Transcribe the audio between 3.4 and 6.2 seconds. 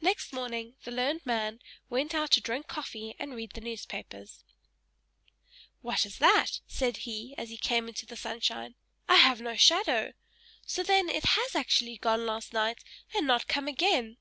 the newspapers. "What is